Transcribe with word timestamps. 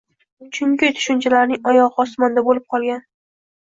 Chunki 0.59 0.89
tushunchalarning 1.01 1.63
«oyog‘i 1.75 2.05
osmonda» 2.07 2.49
bo‘lib 2.53 2.71
qolgan 2.77 3.09